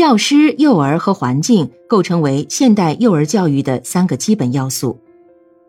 [0.00, 4.98] 教师、幼儿和环境构成为现代幼儿教育的三个基本要素。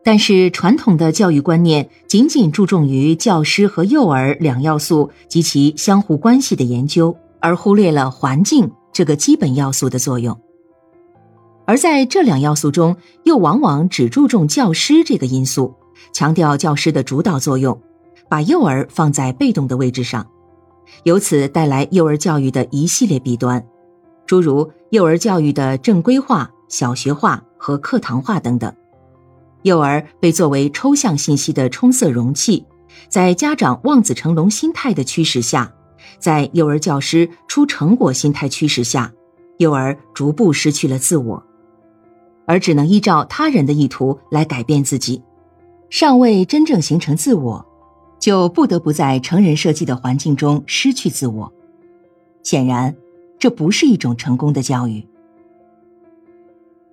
[0.05, 10.39] 但是，传统的教育观念仅仅注重于教师和幼儿两要素及其相互关系的研究，而忽略了环境这个基本要素的作用。
[11.65, 12.95] 而在这两要素中，
[13.25, 15.75] 又往往只注重教师这个因素，
[16.13, 17.77] 强调教师的主导作用，
[18.29, 20.25] 把幼儿放在被动的位置上，
[21.03, 23.61] 由此带来幼儿教育的一系列弊端，
[24.31, 28.73] 诸如幼儿教育的正规化、小学化和课堂化等等。
[29.63, 32.65] 幼儿被作为抽象信息的充塞容器，
[33.09, 35.73] 在家长望子成龙心态的驱使下，
[36.17, 39.11] 在幼儿教师出成果心态驱使下，
[39.57, 41.43] 幼儿逐步失去了自我，
[42.45, 45.21] 而只能依照他人的意图来改变自己，
[45.89, 47.65] 尚未真正形成自我，
[48.17, 51.51] 就不得不在成人设计的环境中失去自我。
[52.43, 52.95] 显然，
[53.41, 55.03] 这不是一种成功的教育。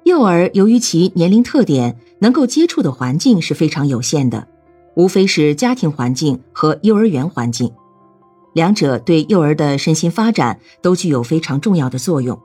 [0.04, 4.48] 幼儿由于其年龄特点，能够接触的环境是非常有限的，
[4.96, 7.70] 无非是家庭环境和幼儿园环境，
[8.54, 12.40] 两者对幼儿的身心发展都具有非常重要的作用。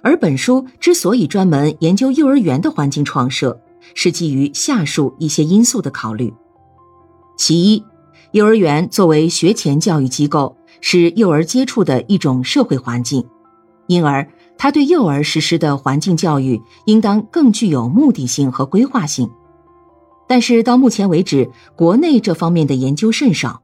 [0.00, 3.60] 而本书之所以专门研究幼儿园的环境创设，
[3.92, 6.32] 是基于下述一些因素的考虑：
[7.36, 7.84] 其一，
[8.32, 10.56] 幼儿园作为学前教育机构，
[10.86, 13.26] 是幼儿接触的一种社会环境，
[13.86, 14.28] 因而。
[14.58, 19.30] 他对幼儿实施的环境教育应当更具有目的性和规划性，
[20.28, 23.62] 但是到目前为止，国内这方面的研究甚少。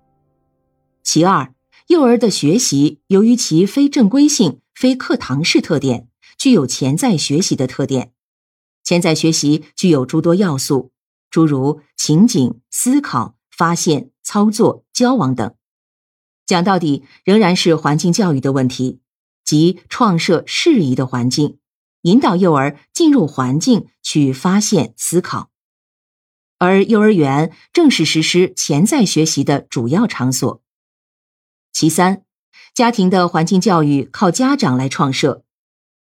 [1.05, 1.53] 其二，
[1.89, 8.13] 幼儿的学习由于其非正规性、非课堂式特点，具有潜在学习的特点。
[8.83, 10.91] 潜在学习具有诸多要素，
[11.31, 15.55] 诸如情景、思考、发现、操作、交往等。
[16.51, 18.99] 讲到底，仍然是环境教育的问题。
[19.45, 21.59] 即创设适宜的环境，
[22.03, 25.51] 引导幼儿进入环境去发现、思考，
[26.59, 30.61] 而幼儿园正是实施潜在学习的主要场所。
[31.73, 32.25] 其三，
[32.75, 35.45] 家庭的环境教育靠家长来创设。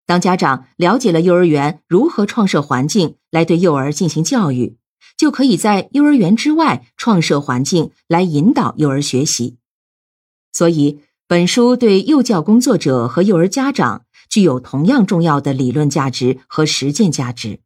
[0.06, 4.78] 当家长了解了幼儿园如何创设环境来对幼儿进行教育，
[5.18, 9.58] 就可以在幼儿园之外创设环境来引导幼儿学习。
[10.56, 11.02] 所以。
[11.28, 17.62] 本书对幼教工作者和幼儿家长具有同样重要的理论价值和实践价值。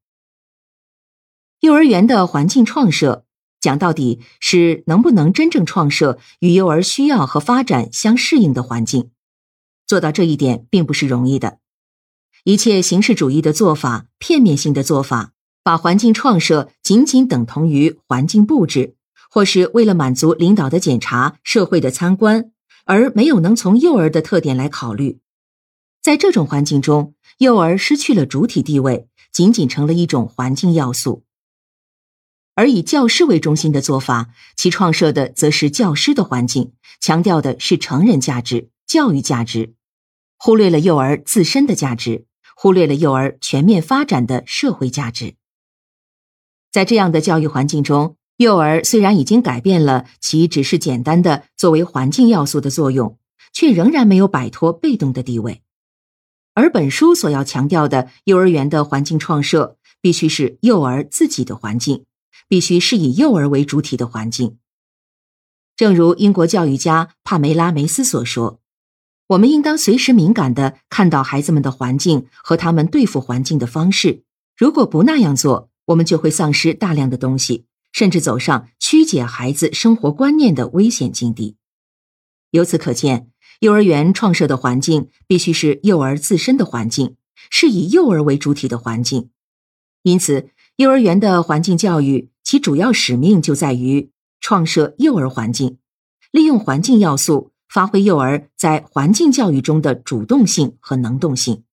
[1.59, 3.25] 幼儿园的环境创设，
[3.59, 9.11] 讲到底是能不能真正创设与幼儿需要和发展相适应的环境。
[9.85, 11.57] 做到这一点并不是容易的。
[12.45, 18.95] 一切形式主义的做法、片面性的做法，把环境创设仅仅等同于环境布置，
[19.29, 22.53] 或是为了满足领导的检查、社会的参观。
[22.85, 25.19] 而没有能从幼儿的特点来考虑，
[26.01, 31.23] 在这种环境中，幼儿失去了主体地位，仅仅成了一种环境要素。
[32.55, 39.75] 而以教师为中心的做法，其创设的则是教师的环境，强调的是成人价值、教育价值，
[40.37, 42.25] 忽略了幼儿自身的价值，
[42.55, 45.35] 忽略了幼儿全面发展的社会价值。
[46.71, 48.17] 在这样的教育环境中。
[48.39, 53.17] 幼儿虽然已经改变了其只是简单的作为环境要素的作用，
[53.51, 55.61] 却仍然没有摆脱被动的地位。
[56.53, 62.05] 而本书所要强调的幼儿园的环境创设，必须是幼儿自己的环境，
[62.47, 64.57] 必须是以幼儿为主体的环境。
[65.75, 68.61] 正如英国教育家帕梅拉·梅斯所说
[69.27, 74.23] ：“我们应当随时敏感的看到孩子们的环境和他们对付环境的方式。
[74.55, 77.65] 如果不那样做，我们就会丧失大量的东西。”
[77.99, 81.57] 甚至走上曲解孩子生活观念的危险境地。
[82.51, 83.29] 由此可见，
[83.59, 87.17] 幼儿园创设的环境必须是幼儿自身的环境，
[87.49, 89.31] 是以幼儿为主体的环境。
[90.03, 95.79] 因此，幼儿园的环境教育其主要使命就在于创设幼儿环境，
[96.31, 101.65] 利用环境要素，发挥幼儿在环境教育中的主动性和能动性。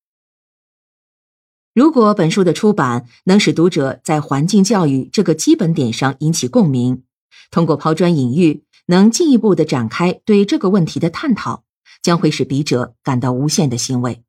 [1.77, 7.03] 如果本书的出版能使读者在环境教育这个基本点上引起共鸣，
[7.51, 11.65] 通过抛砖引玉，能进一步的展开对这个问题的探讨，
[12.01, 14.23] 将会使笔者感到无限的欣慰。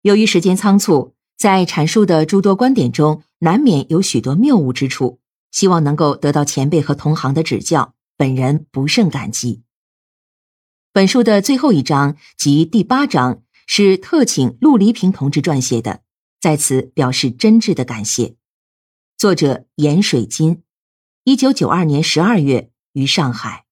[0.00, 5.20] 由于时间仓促，在阐述的诸多观点中，难免有许多谬误之处，
[5.52, 9.62] 希望能够得到前辈和同行的指教，本人不胜感激。
[10.92, 13.44] 本书的最后一章及第八章。
[13.74, 16.02] 是特请陆黎平同志撰写的，
[16.38, 18.36] 在此表示真挚的感谢。
[19.16, 20.62] 作者严水金，
[21.24, 23.64] 一九九二年十二月于上海。